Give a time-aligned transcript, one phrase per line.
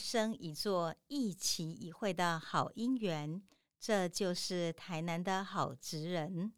[0.00, 3.42] 生一座一期一会的好姻缘。
[3.78, 6.52] 这就是台南的好职人。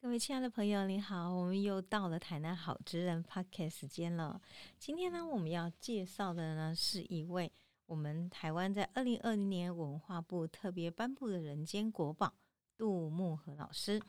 [0.00, 4.40] 各位亲爱的朋友，你好，我们又到了台南好职人 Podcast 时间了。
[4.78, 7.50] 今天呢，我们要介绍的呢，是一位
[7.86, 12.32] 我们台湾在二零二零年文化部特别颁布的人间国宝
[12.76, 14.00] 杜牧和老师。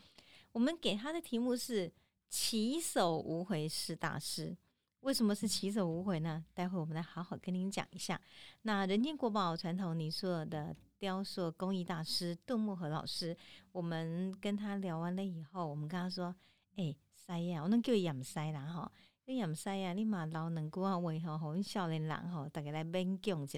[0.52, 1.92] 我们给他的题目是
[2.30, 4.56] “起手无回是大师”。
[5.02, 6.44] 为什么是起手无回呢？
[6.54, 8.20] 待会我们来好好跟您讲一下。
[8.64, 10.76] 那人间国宝传统泥塑的。
[11.00, 13.34] 雕塑工艺大师杜牧和老师，
[13.72, 16.36] 我们跟他聊完了以后，我们跟他说
[16.76, 18.92] ：“哎，塞呀，我能叫养塞啦哈，
[19.24, 23.58] 你养塞呀，你嘛老能过啊，为何好阮少年人吼，大家来勉强一下。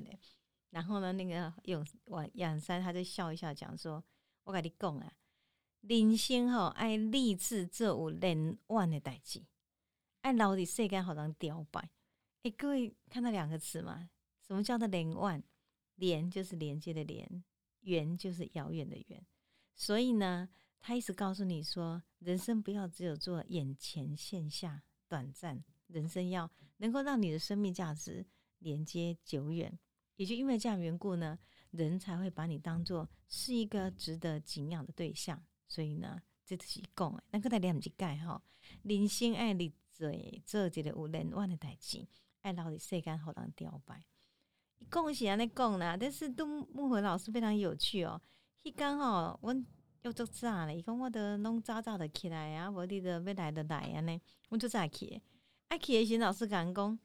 [0.70, 4.04] 然后呢，那个用我养塞，他就笑一笑，讲说：
[4.44, 5.12] 我跟你讲啊，
[5.80, 9.42] 人生吼爱立志做有连万的代志，
[10.22, 11.90] 爱老的世间好人雕摆。
[12.44, 14.10] 哎，各位看到两个词吗？
[14.46, 15.44] 什么叫做连万？
[15.96, 17.44] 连就是连接的连，
[17.82, 19.24] 远就是遥远的远，
[19.76, 28.26] 所以呢，他一直告诉你说，人生不要只有做眼前线下短暂，人生要能够让你的生命价值
[28.60, 29.78] 连接久远。
[30.16, 31.38] 也就因为这样缘故呢，
[31.70, 35.44] 人才会把你当做是一个值得敬仰的对象。
[35.68, 38.44] 所以呢，这是讲诶，那个大家唔去改哈，
[38.84, 40.12] 人心爱你做
[40.46, 42.08] 做一个有连万的代志，
[42.42, 44.04] 爱老的世间好人雕摆。
[44.90, 45.36] 恭喜啊！
[45.36, 48.20] 那讲啦，但是杜木和老师非常有趣哦。
[48.64, 49.56] 迄刚好我
[50.02, 55.22] 又做早咧，伊讲我得拢早早的起来啊，无你得要来的来啊呢，阮就早起。
[55.68, 57.00] 啊起的时老师讲讲，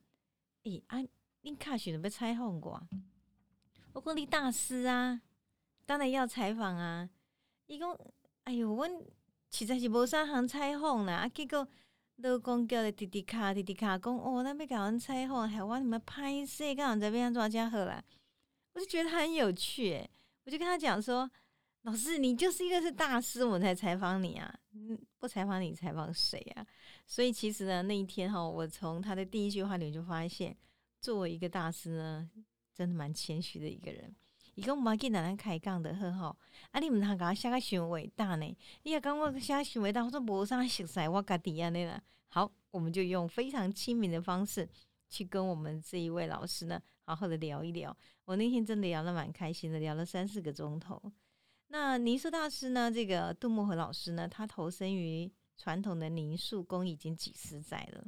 [0.63, 0.99] 诶啊，
[1.43, 2.89] 恁卡许要采访我？
[3.93, 5.21] 我讲你大师啊，
[5.85, 7.11] 当然要采访啊。
[7.67, 7.95] 伊讲，
[8.45, 8.91] 哎哟，阮
[9.51, 11.69] 实在是无啥通采访啦，啊结果。
[12.17, 18.03] 老公叫的滴滴卡，滴滴卡讲哦，那边搞完采访，还往你们拍摄，刚好在边上抓家伙啦。
[18.73, 20.03] 我就觉得他很有趣，
[20.45, 21.31] 我就跟他讲说
[21.83, 26.67] ：“老师，你就是一个是大师，我才采访你啊，嗯，不采访你，采访谁啊？”
[27.07, 30.57] 所以其实呢，那一天哈，我从他的第一句话里就发现，
[31.01, 32.31] 作为一个大师呢，
[32.75, 34.15] 真的蛮谦虚的一个人。
[34.57, 36.37] 伊讲无要紧，咱开讲的好吼。
[36.71, 38.57] 啊，你毋通甲我写个伤伟大呢？
[38.85, 42.03] 你也讲我写伤伟大，我说无啥熟悉，我家己安尼啦。
[42.29, 44.67] 好，我们就用非常亲民的方式
[45.11, 47.95] 去跟我们这一位老师呢，好好的聊一聊。
[48.25, 51.13] 我那天真的聊得蛮开心的，聊了三四个钟头。
[51.69, 58.03] 那泥塑大师呢，这个杜牧和老师呢，他投身于传统的泥塑工已经几十载了，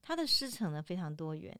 [0.00, 1.54] 他的师承呢非常多元，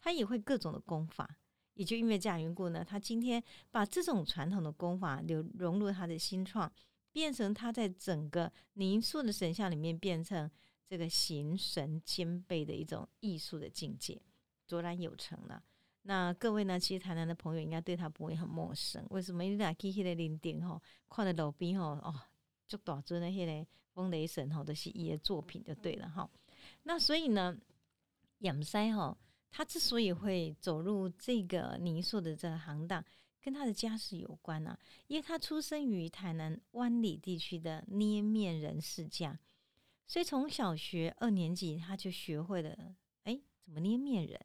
[0.00, 1.28] 他也会各种的功法。
[1.74, 6.72] 也就因为这样缘故呢，他今天把这种传统的功法流融入他的新创，
[7.12, 10.50] 变成他在整个泥塑的神像里面变成
[10.86, 14.20] 这个形神兼备的一种艺术的境界，
[14.66, 15.62] 卓然有成了。
[16.02, 19.04] 那各位呢，其实台南的朋友应该对他不会很陌生。
[19.10, 19.42] 为什么？
[19.42, 22.14] 你俩去迄个林顶吼，看到路边吼哦，
[22.68, 26.30] 就大尊的迄个风雷神吼，都是伊的作品就对了哈。
[26.84, 27.56] 那所以呢，
[28.38, 29.18] 仰塞吼。
[29.56, 33.04] 他之所以会走入这个泥塑的这个行当，
[33.40, 34.76] 跟他的家世有关呢，
[35.06, 39.38] 因为他出生于台南湾里地区的捏面人世家，
[40.08, 44.40] 所以从小学二年级他就学会了，哎，怎么捏面人？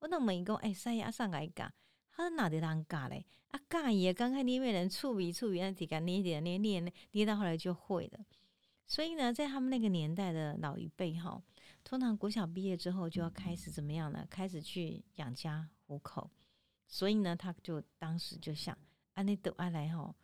[0.00, 1.72] 我那么一个，哎，三爷上来嘎，
[2.10, 3.24] 他哪里当教嘞？
[3.52, 8.26] 啊，教也刚开捏面人，触笔触笔，那几个捏点捏捏捏到后来就会了。
[8.88, 11.40] 所以呢，在他们那个年代的老一辈哈。
[11.88, 14.26] 通常国小毕业之后就要开始怎么样呢？
[14.28, 16.30] 开始去养家糊口，
[16.86, 18.76] 所以呢，他就当时就想，
[19.14, 20.14] 安尼都爱来吼，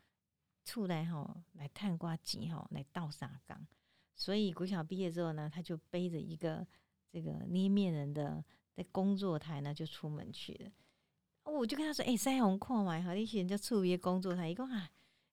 [0.62, 3.66] 出来吼来探瓜吉吼来倒沙缸。
[4.14, 6.66] 所以国小毕业之后呢，他就背着一个
[7.10, 8.44] 这个捏面人的
[8.74, 10.70] 的工作台呢，就出门去了。
[11.44, 14.90] 我就跟他说：“哎，腮红看嘛，哈，你现在处于工作台，伊讲啊，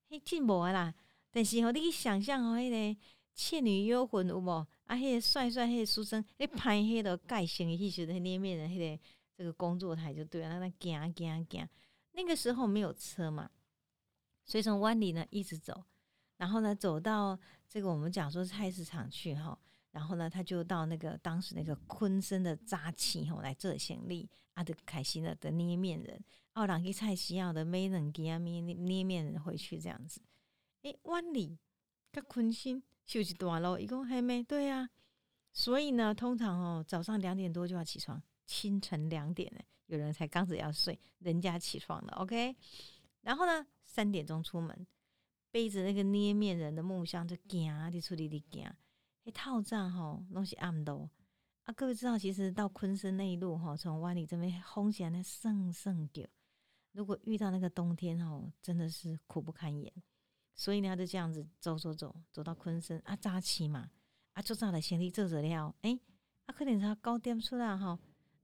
[0.07, 0.95] 嘿进步啊啦。
[1.29, 3.01] 但是吼，你去想象吼，迄个。”
[3.41, 4.67] 倩女幽魂有无？
[4.85, 9.03] 啊，迄个帅帅，迄个书生，你拍迄个盖型的迄时的捏面人，迄个
[9.35, 10.59] 这个工作台就对了。
[10.59, 11.67] 那行行行，
[12.11, 13.49] 那个时候没有车嘛，
[14.45, 15.83] 所以从湾里呢一直走，
[16.37, 19.57] 然后呢走到这个我们讲说菜市场去哈，
[19.89, 26.23] 然后呢他就到那个当时那个昆生的扎旗吼来做行李，啊，的开心了的捏面人，
[26.53, 30.21] 奥朗去菜西奥的没人给啊捏捏面人回去这样子。
[30.83, 31.57] 诶，湾里
[32.11, 32.83] 跟昆新。
[33.05, 34.89] 休息多了，一共还没对啊，
[35.51, 42.55] 所以呢，通常哦，早上两点多就要起床，清晨两点呢，有人才刚子要睡，人家起床了，OK，
[43.21, 44.87] 然后呢，三点钟出门，
[45.51, 48.73] 背着那个捏面人的木箱就行，你出去你行，
[49.23, 51.09] 那套帐吼拢是暗的，
[51.63, 56.21] 啊，各位知道，其实到昆山那一路哈，从湾里这边轰起来那圣圣狗，
[56.93, 59.91] 如果遇到那个冬天哦，真的是苦不堪言。
[60.53, 63.89] 所以呢，就这样子走走走，走到昆山啊，早起嘛，
[64.33, 65.99] 啊，做早的行李做做了，诶，
[66.45, 67.97] 啊，可能才九点出来吼，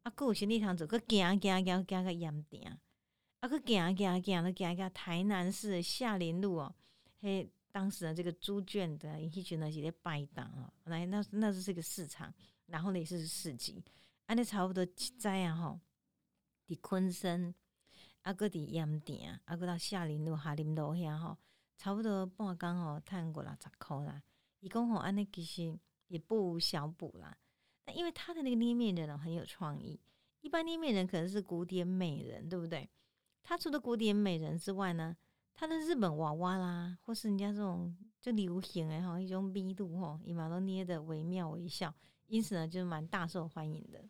[0.03, 2.79] 啊，有行李箱做，佮行行行行个盐田，
[3.39, 6.75] 啊，佮行行行了行个台南市的下林路哦，
[7.19, 12.33] 嘿，当时的这个猪圈的一群呢是咧摆档哦，来，那那是这个市场。
[12.67, 13.81] 然后呢，是市集，
[14.25, 15.79] 安尼差不多七载啊吼，
[16.67, 17.55] 伫昆山，
[18.23, 21.37] 啊个伫盐田，啊个到下林路、下林路遐吼，
[21.77, 24.21] 差不多半工吼，赚过六十箍啦。
[24.59, 27.37] 伊讲吼，安尼其实也不小补啦。
[27.85, 29.99] 那因为他的那个捏面人哦很有创意，
[30.41, 32.89] 一般捏面人可能是古典美人，对不对？
[33.43, 35.15] 他除了古典美人之外呢，
[35.53, 41.93] 他的日本娃娃啦，或是人家这种就流行诶吼，一种密度吼，伊嘛都捏得惟妙惟肖。
[42.25, 44.03] 因此呢，就是蛮大受欢迎的。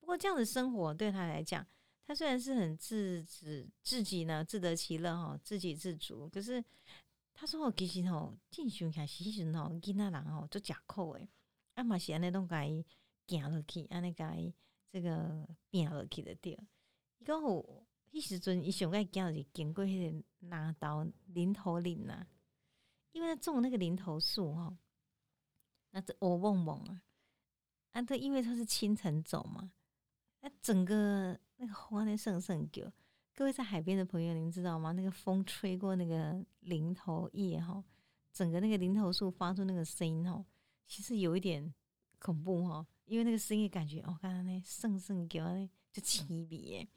[0.00, 1.66] 不过这样的生活对他来讲，
[2.06, 6.62] 他虽然是很自自自己呢自得其乐哈，自给自足，可是
[7.32, 11.28] 他说我其实吼，进想看时阵吼，囡仔人吼做食苦诶，
[11.74, 12.68] 啊嘛是安尼拢该
[13.26, 14.52] 行落去，安尼该
[14.90, 16.52] 这个拼落去的对。
[17.18, 22.26] 伊讲吼，迄时阵伊上爱行是经过迄个拿刀林头林呐，
[23.12, 24.76] 因为他种那个林头树吼，
[25.90, 27.02] 那这乌蒙蒙啊。
[27.92, 29.70] 啊，对，因为他是清晨走嘛，
[30.40, 32.92] 那整个那个花那圣圣狗，
[33.34, 34.92] 各位在海边的朋友，您知道吗？
[34.92, 37.82] 那个风吹过那个林头叶哈，
[38.34, 40.44] 整个那个林头树发出那个声音哈，
[40.86, 41.72] 其实有一点
[42.18, 46.88] 恐怖哈，因为那个声音感觉哦，刚刚那圣圣狗呢就起鼻耶。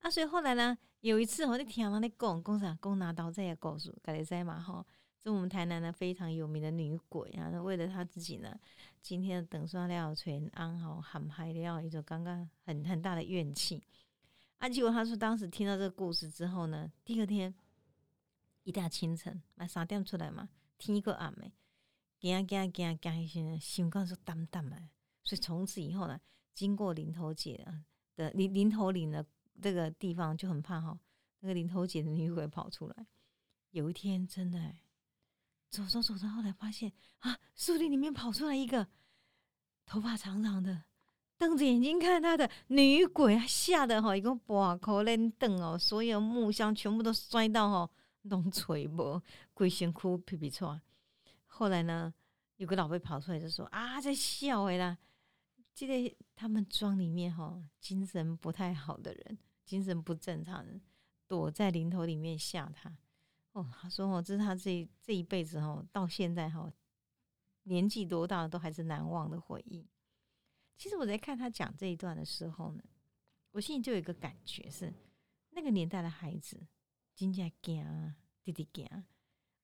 [0.00, 4.84] 啊，所以后来呢，有一次我就听到那讲讲啥，讲拿刀在告诉，该在嘛哈。
[5.26, 8.56] 是我们台南的非常有名的女鬼啊，为了她自己呢，
[9.02, 13.82] 今天的等刷料全安好喊嗨料，一种刚刚很很大的怨气。
[14.58, 17.52] 啊，结果她说当时听到这个故事之后呢，第二天
[18.62, 21.52] 一大清晨，买三点出来嘛，天一个暗没，
[22.20, 24.76] 惊惊惊惊一声，心肝是淡淡的。
[25.24, 26.20] 所以从此以后呢，
[26.54, 27.66] 经过林头姐
[28.14, 29.26] 的林林头岭的
[29.60, 30.96] 这个地方就很怕哈，
[31.40, 33.06] 那个林头姐的女鬼跑出来。
[33.72, 34.72] 有一天真的。
[35.68, 38.86] 走走走着，后来发现啊，树林里面跑出来一个
[39.84, 40.84] 头发长长的，
[41.36, 47.90] 瞪着眼睛看他的女鬼啊，吓得哈一个把口连瞪哦，所有木箱全部都摔到哈，
[48.22, 49.20] 弄垂无，
[49.52, 50.80] 鬼先哭皮皮错。
[51.46, 52.12] 后来呢，
[52.56, 54.96] 有个老辈跑出来就说啊，在笑哎啦，
[55.74, 60.80] 记得他们庄里面哈，精神不太好的人，精神不正常人，
[61.26, 62.96] 躲在林头里面吓他。
[63.56, 66.70] 哦，他说哦，这是他这这一辈子哦，到现在哈，
[67.62, 69.88] 年纪多大都还是难忘的回忆。
[70.76, 72.84] 其实我在看他讲这一段的时候呢，
[73.52, 74.92] 我心里就有一个感觉是，
[75.52, 76.66] 那个年代的孩子
[77.14, 78.14] 真正惊，
[78.44, 78.86] 弟弟惊，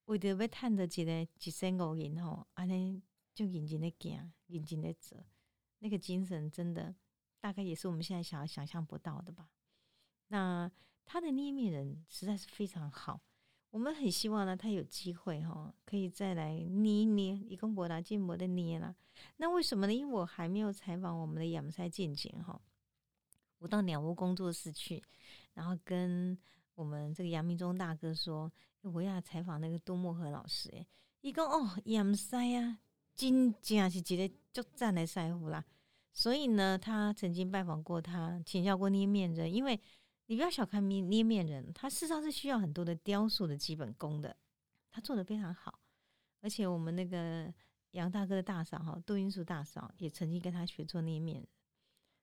[0.06, 3.02] 为着要探得一个一生五人吼，安尼
[3.34, 5.22] 就认真的惊，认真的走，
[5.80, 6.94] 那个精神真的
[7.40, 9.50] 大概也是我们现在想要想象不到的吧。
[10.28, 10.72] 那
[11.04, 13.20] 他的捏面人实在是非常好。
[13.73, 18.95] 我们很希望呢，他有机会哈，可以再来捏一捏，一共博达建模的捏啦。
[19.38, 19.95] 那为什么呢？
[19.95, 22.61] 因为我还没有采访我们的养塞建景哈，
[23.59, 25.02] 我到鸟屋工作室去，
[25.55, 26.37] 然后跟
[26.75, 28.52] 我们这个杨明忠大哥说，
[28.83, 30.69] 我要采访那个杜漠和老师。
[30.69, 30.87] 诶，
[31.23, 32.79] 一共哦，养塞呀，
[33.17, 35.64] 真正是一个足赞的师傅啦。
[36.12, 39.81] 所以呢，他曾经拜访过他，请教过捏面人，因为。
[40.32, 44.34] 你不要小看捏捏面人，他事实上是需要很多的雕塑的基本功的，
[44.90, 45.78] 他做的非常好。
[46.40, 47.52] 而且我们那个
[47.90, 51.46] 杨大哥的大嫂哈，杜英树大嫂也曾经跟他学做捏面。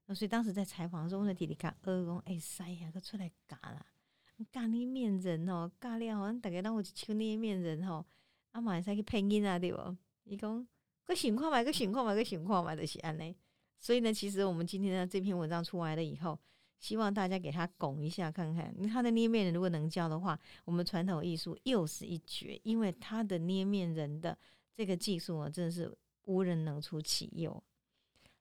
[0.08, 3.86] 那所以当时在采访的时候，问弟弟看，二公哎塞呀，他出来嘎啦，
[4.52, 8.04] 嘎捏面人哦，嘎了哦，大概让我去求捏面人哦，
[8.54, 9.96] 阿妈使去配音啊对不？
[10.24, 10.68] 伊讲
[11.06, 13.38] 个情况嘛，个情况嘛，个情况嘛，就是安尼。
[13.78, 16.40] 所以呢，其实我们今天的这篇文章出来了以后。
[16.80, 22.60] 希望大家给他拱一下看看，他的捏面人如果能教的话，我们传统艺术又是一绝。
[22.64, 24.38] 因为他的捏面人的
[24.74, 25.94] 这个技术啊，真的是
[26.24, 27.62] 无人能出其右。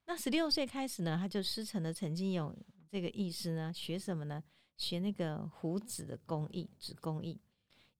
[0.06, 2.56] 那十六岁开始呢，他就师承了曾经有
[2.88, 4.40] 这个艺师呢，学什么呢？
[4.76, 7.40] 学那个胡子的工艺，纸工艺。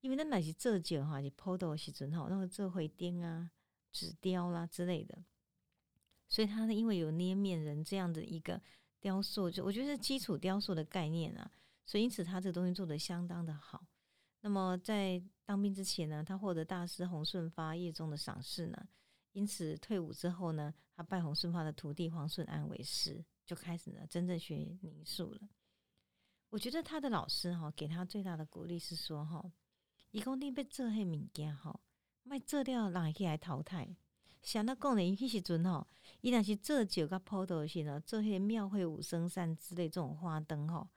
[0.02, 3.50] 因为那乃是这酒哈，你剖的时阵哈，那个这回钉啊、
[3.90, 5.18] 纸雕啦之类的，
[6.28, 8.62] 所以他呢，因为有捏面人这样的一个。
[9.00, 11.50] 雕塑就我觉得是基础雕塑的概念啊，
[11.84, 13.86] 所以因此他这个东西做的相当的好。
[14.40, 18.88] 那么在当兵之前呢，他获得大师洪顺发叶中的赏识呢，
[19.32, 25.48] 因此退伍之后呢，他拜洪顺发的徒弟黄顺安为师，就开始呢真正学泥塑了。
[26.50, 29.52] 我觉得他的老师哈给他最大的鼓励是说哈，
[30.12, 31.80] 一公你要做迄物件哈，
[32.22, 33.96] 卖做掉人会去来淘汰。
[34.42, 35.86] 像他讲的，迄时阵吼，
[36.20, 40.88] 伊若是做酒甲铺头时呢，做迄个庙会五生山之类这种花灯吼，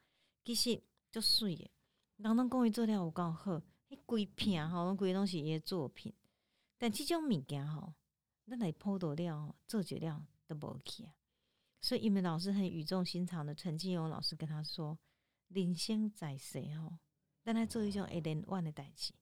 [0.44, 1.70] 其实足水诶。
[2.16, 6.14] 人拢讲伊做了有够好，迄规片吼，规拢是伊诶作品。
[6.78, 7.94] 但即种物件吼，
[8.46, 11.14] 咱来铺头了吼，做久了都无去啊。
[11.80, 14.98] 所以，因为老师很语重心长的，陈金勇老师跟他说
[15.48, 16.98] ：“人生在世吼，
[17.42, 19.12] 咱来做一种会连贯的代志。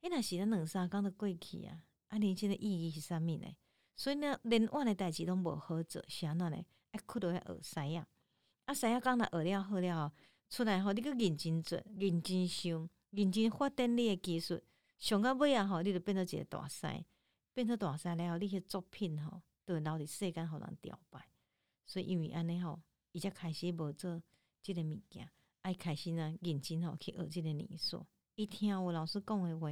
[0.00, 3.56] 迄若是咱两三工都过去啊。”啊，人生的意义是啥物呢？
[3.96, 6.62] 所以呢，连我的代志拢无好做，是安怎呢？
[6.90, 8.06] 爱苦到遐学西啊！
[8.66, 10.12] 啊，西啊，讲若学了好了，
[10.50, 14.60] 出来吼，你个认真做，认真想，认真发展你的技术，
[14.98, 16.86] 上到尾啊吼，你就变做一个大师，
[17.54, 21.26] 变做大师了后，你迄作品吼，都留伫世间互人吊摆。
[21.86, 22.78] 所以因为安尼吼，
[23.12, 24.22] 伊才开始无做
[24.60, 25.30] 即个物件，
[25.62, 28.04] 爱开始呢认真吼去学即个艺术。
[28.34, 29.68] 一听我老师讲的话，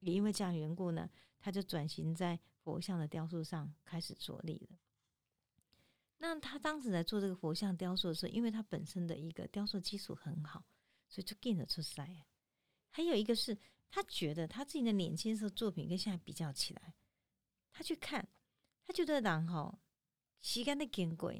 [0.00, 1.08] 也因为这样缘故呢。
[1.42, 4.76] 他就转型在佛像的雕塑上开始着力了。
[6.18, 10.66] 那他当时在做这个佛像雕塑的时候，因为他本身的一个雕塑基础很好，
[11.08, 12.26] 所以就跟得出来。
[12.90, 13.56] 还有一个是
[13.88, 16.92] 他觉得他自己的年轻时候作品跟现在比较起来，
[17.72, 18.28] 他去看，
[18.86, 19.78] 他觉得人吼
[20.42, 21.32] 时间的经过，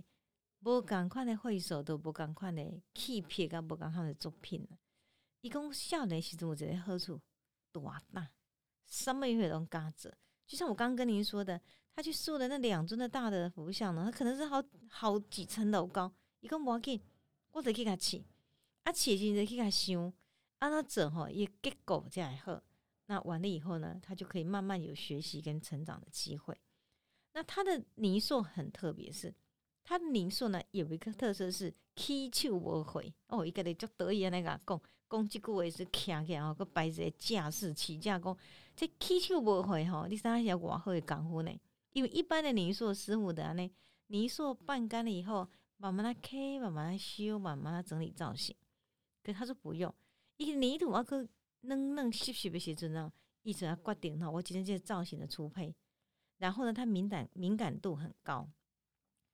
[0.61, 4.79] 无赶快的挥手都无赶快的气魄，跟无赶快的作品了。
[5.43, 7.21] 一共少年时阵有一个好处，
[7.71, 8.31] 大大。
[8.91, 10.13] 什么也都嘎着，
[10.45, 11.59] 就像我刚刚跟您说的，
[11.95, 17.01] 他去塑的那两尊的大的佛像呢，他可能是好好几层楼高，一个模紧，
[17.53, 18.27] 我得去他起，
[18.83, 20.13] 啊起就得去他修，
[20.59, 22.61] 按那整吼也结构这样好，
[23.07, 26.61] 那完了以后呢，他就可以慢慢有学习跟成长的机会。
[27.33, 29.33] 那他的泥塑很特别，是
[29.85, 34.83] 他的泥塑呢有一个特色是起手无回哦，一个咧就得意的那个讲。
[35.11, 38.37] 讲即句话是徛起来吼，佮摆一个架势起架，讲
[38.77, 41.51] 这起手无会吼，你知影是偌好的功夫呢？
[41.93, 43.69] 因为一般的泥塑师傅的安尼，
[44.07, 48.55] 泥塑半干了以后，慢慢来开，慢慢来修，慢慢来整理造型。
[49.25, 49.93] 可他说不用，
[50.37, 51.27] 伊泥土啊，佮
[51.63, 53.13] 嫩嫩湿湿的时阵呢，
[53.43, 55.75] 伊就要决定吼，我今天这个造型的初配。
[56.39, 58.49] 然后呢，他敏感敏感度很高，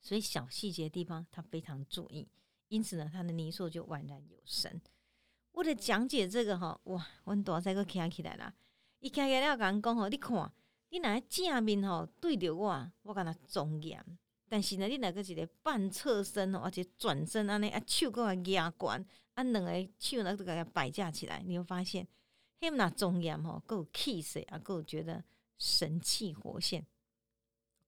[0.01, 2.27] 所以小细节地方他非常注意，
[2.69, 4.81] 因此呢，他的泥塑就宛然有神。
[5.57, 8.53] 为了讲解这个吼，哇，阮大仔个站起来啦！
[9.01, 10.53] 伊站起来了，讲讲吼，你看，
[10.91, 13.99] 你若正面吼对着我，我感觉庄严；
[14.51, 22.07] 但是呢，你若个一个半侧身吼，而且转身安尼，啊手搁个压关，啊两个手呢都给它摆架起来，你会发现，
[22.61, 25.25] 迄么那庄严吼，够气势啊，够觉得
[25.57, 26.87] 神气活现。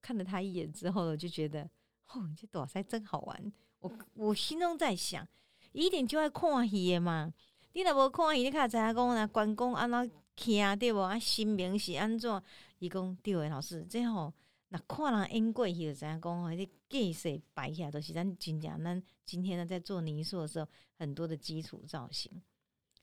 [0.01, 1.69] 看了他一眼之后，我就觉得，
[2.07, 3.53] 哦，这大仔真好玩。
[3.77, 5.27] 我我心中在想，
[5.71, 7.31] 一定就爱看戏嘛。
[7.73, 10.99] 你若无看伊，你较知影讲若关公安怎徛对无？
[10.99, 12.43] 啊，神明是安怎？
[12.79, 14.33] 伊讲对诶，老师，这吼
[14.69, 22.41] 若看人演过戏，就知影讲吼，迄架势摆起来都是咱真正咱今天呢在做泥塑的时候很多的基础造型。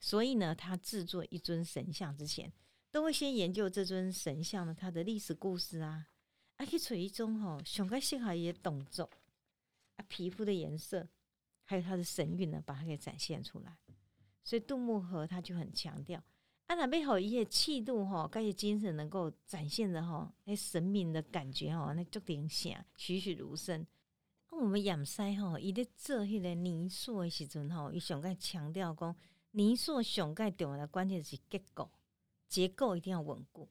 [0.00, 2.52] 所以呢，他制作一尊神像之前，
[2.90, 6.06] 都会先研究这尊神像的它的历史故事啊，
[6.56, 9.08] 啊去找一种吼上个适合伊诶动作
[9.96, 11.06] 啊，皮肤的颜色，
[11.64, 13.76] 还有它的神韵呢，把它给展现出来。
[14.46, 16.22] 所以杜牧和他就很强调，
[16.68, 23.84] 啊，那背后一些气度哈，这些精神能够展现的哈，那神明的感觉哈，那就灵响栩栩如生。
[24.48, 29.16] 那我们仰塞哈，伊咧做迄个泥塑的时阵吼，伊上盖强调讲，
[29.50, 31.90] 泥塑上盖重要的关键是结构，
[32.46, 33.68] 结构一定要稳固，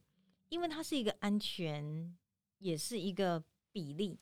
[0.49, 2.13] 因为它是一个安全，
[2.57, 3.41] 也是一个
[3.71, 4.19] 比例。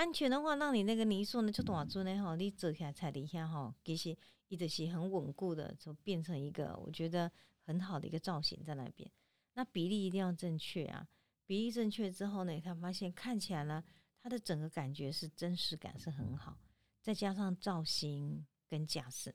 [0.00, 4.16] 安全的话，让你那个泥塑呢就大尊呢哈，你做起来踩底下哈，其实。
[4.48, 7.30] 一直是很稳固的，就变成一个我觉得
[7.62, 9.08] 很好的一个造型在那边。
[9.54, 11.06] 那比例一定要正确啊！
[11.46, 13.80] 比例正确之后呢，他发现看起来呢，
[14.20, 16.58] 它的整个感觉是真实感是很好。
[17.00, 19.32] 再加上造型跟架势，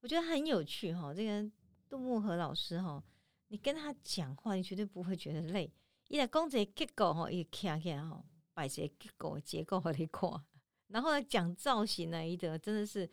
[0.00, 1.12] 我觉得很有趣哈。
[1.12, 1.50] 这个
[1.86, 3.04] 杜牧和老师哈，
[3.48, 5.70] 你跟他讲话，你绝对不会觉得累。
[6.08, 8.24] 一来讲这结构哈，一看起来哈，
[8.58, 10.28] 摆些结构结构和你看，
[10.88, 13.08] 然后讲造型呢，一个真的是。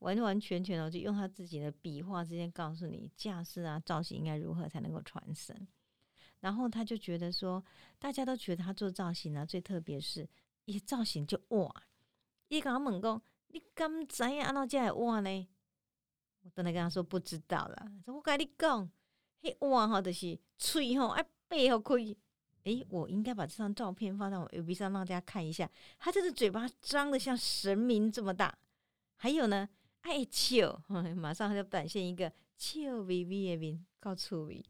[0.00, 5.68] 完完全全的就用他自己的笔画之间告诉你架势啊造型应该如何才能够传神，
[6.40, 7.62] 然后他就觉得说
[7.98, 10.26] 大家都觉得他做造型呢最特别是
[10.64, 11.70] 一造型就哇，
[12.48, 15.48] 一跟他问讲你敢知影安怎这会哇呢？
[16.44, 18.90] 我等下跟他说不知道啦，我跟你讲，
[19.42, 21.94] 迄哇吼就是喙吼爱背好开，
[22.64, 25.68] 诶，我应该把这张照片放在我 FB 上让大家看一下。
[25.98, 28.56] 他这个嘴巴张的像神明这么大，
[29.16, 29.68] 还有呢，
[30.02, 30.82] 爱笑，
[31.16, 34.64] 马上他就展现一个笑 V V 的面告诉你，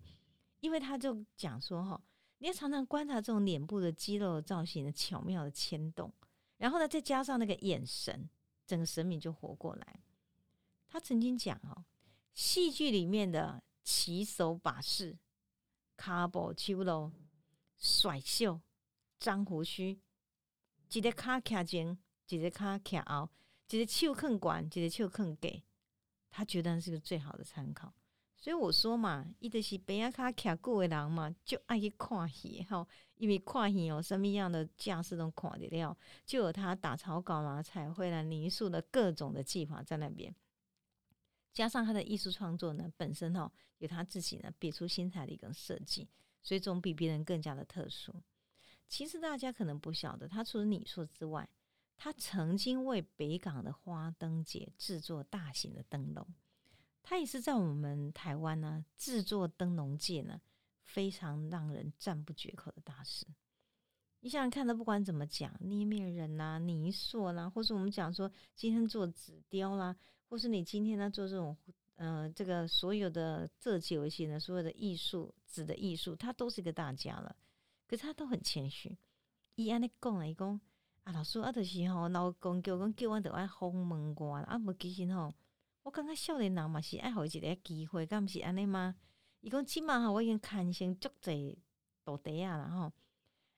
[0.60, 2.00] 因为他就讲说哈，
[2.38, 6.12] 你要常常观察这种脸部的肌肉造型的巧妙的牵动，
[6.58, 8.28] 然后呢，再加上那个眼神，
[8.66, 10.00] 整个神明就活过来。
[10.86, 11.84] 他曾经讲哦，
[12.34, 15.16] 戏剧里面的起手把式，
[15.96, 17.10] 卡步秋楼。
[17.80, 18.60] 甩袖、
[19.18, 19.98] 张胡须，
[20.92, 23.30] 一个卡卡前，一个卡卡后，
[23.70, 25.62] 一个手更管，一个手更给，
[26.30, 27.94] 他觉得是个最好的参考。
[28.36, 35.96] 所以我说嘛，伊就是边啊卡卡过的人嘛，就爱去看戏吼，因为看戏有什么样的架势都看得了，
[36.26, 40.34] 就有他打草稿啦、彩绘啦、泥塑的各种的技法在那边，
[41.52, 46.06] 加上他的艺术创作呢，本身哈有他自己呢别出心裁的一个设计。
[46.42, 48.14] 所以总比别人更加的特殊。
[48.88, 51.48] 其实大家可能不晓得，他除了你说之外，
[51.96, 56.26] 他曾经为北港的花灯节制作大型的灯笼。
[57.02, 60.40] 他也是在我们台湾呢制作灯笼界呢
[60.82, 63.26] 非常让人赞不绝口的大师。
[64.20, 69.96] 你想想看，他不管怎么讲，捏面人呐、泥塑啦，或是我们讲说今天做纸雕啦，
[70.28, 71.56] 或是你今天呢做这种。
[72.02, 77.36] 嗯，这个所有的这几游戏呢，所有的艺术指的艺术，他都是一个大家了。
[77.86, 78.96] 可是他都很谦虚。
[79.56, 80.58] 伊安尼讲来讲，
[81.04, 85.34] 啊，老师啊，就是吼，老公叫讲叫我得爱访问我，啊，无其实吼，
[85.82, 88.96] 我感觉少年人嘛是爱好一个机会，敢毋是安尼吗？
[89.42, 91.58] 伊讲起码吼，我已经看成足济
[92.02, 92.92] 徒弟啊啦吼。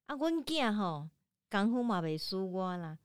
[0.06, 1.08] 啊，阮囝吼
[1.48, 2.98] 功夫嘛袂输我啦。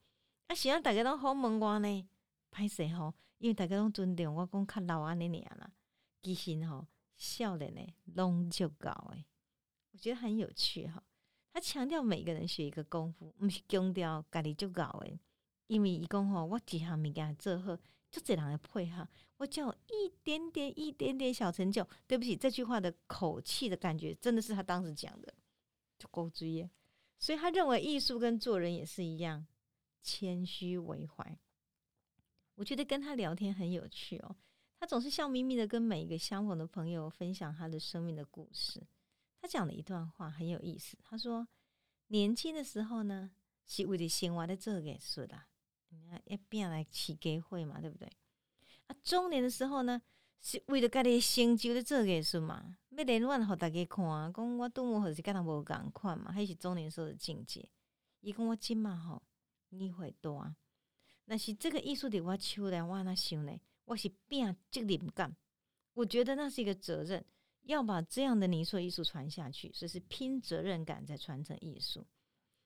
[0.48, 2.10] 啊，是啊，大家拢访问我呢，
[2.52, 3.14] 歹势吼。
[3.40, 5.72] 因为大家拢尊重我，讲较老安尼尔啦，
[6.22, 7.82] 其实吼少年呢
[8.16, 9.26] 拢就高诶，
[9.92, 11.04] 我觉得很有趣哈。
[11.54, 15.20] 他强调每个人学一个功夫，毋是强调家己就高诶。
[15.68, 17.76] 因为伊讲吼，我一项物件做好，
[18.10, 21.86] 就这人来配合，我就有一点点、一点点小成就。
[22.08, 25.34] 对不起，这句话的口气的感觉，真的是他当时讲的，
[26.00, 26.70] 就够追耶。
[27.20, 29.46] 所以他认为艺术跟做人也是一样，
[30.02, 31.38] 谦虚为怀。
[32.58, 34.36] 我觉得跟他聊天很有趣哦，
[34.80, 38.82] 他总是笑眯眯的跟每一个相逢的朋友分享他的生命的故事。
[39.40, 41.48] 他讲了一段话很有意思，他说
[42.10, 43.30] ：“年轻的时候呢，
[43.68, 45.40] 是为了生活在做艺术的，
[46.26, 48.12] 一变来起机会嘛，对不对？
[48.88, 50.02] 啊，中年的时候呢，
[50.42, 57.70] 是为了家己成就在做艺术嘛，要连乱互大家看，讲我多么好是跟他无共款嘛，还是中年时候的境界。
[58.22, 59.22] 伊讲我今嘛吼，
[59.70, 60.56] 你会多。”
[61.30, 63.52] 那是这个艺术的我手来，我那想呢，
[63.84, 65.36] 我是拼责任感，
[65.94, 67.24] 我觉得那是一个责任，
[67.64, 72.08] 要把这样的泥塑艺术传下去，所以是拼责任感在传承艺术。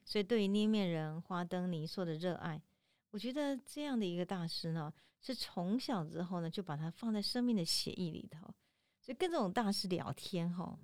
[0.05, 2.61] 所以对于捏面人、花灯、泥塑的热爱，
[3.09, 8.53] 我觉得这样的一个大师呢，是从小之后呢，就把它放在生命的血液里头。
[8.99, 10.77] 所以跟这种大师聊天，哈，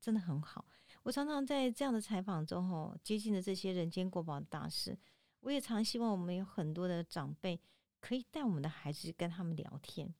[0.00, 0.66] 真的很好。
[1.02, 4.98] 我常常在这样的采访中，吼，接近的这些人间国宝的大师。
[5.40, 7.60] 我也常希望我们有很多的长辈
[7.98, 10.14] 可以带我们的孩子跟他们聊天。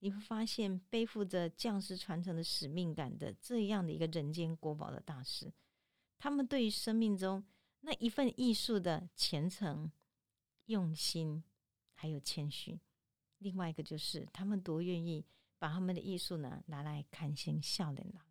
[0.00, 5.52] 你会发现，背负着匠师传承的使命感的这样的一个人间国宝的大师，
[6.18, 7.44] 他们对于生命中
[7.82, 9.90] 那一份艺术的虔诚、
[10.66, 11.44] 用心，
[11.94, 12.80] 还有谦虚。
[13.38, 15.24] 另外一个就是，他们多愿意
[15.58, 18.24] 把他们的艺术呢拿来看心笑脸了。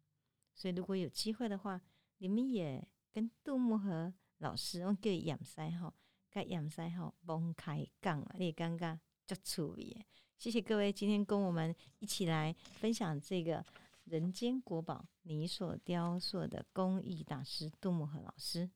[0.54, 1.80] 所以，如果有机会的话，
[2.18, 5.94] 你们也跟杜牧和老师用叫仰塞哈。
[6.32, 8.36] 该养塞吼，崩开杠啊！
[8.40, 10.04] 你尴尬就处理。
[10.38, 13.64] 谢谢各位今天跟我们一起来分享这个
[14.06, 18.70] 人间国宝泥塑雕塑的工艺大师杜牧和老师。